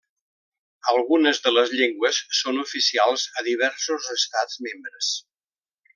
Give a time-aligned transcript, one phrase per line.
[0.91, 5.15] Algunes de les llengües són oficials a diversos estats membres.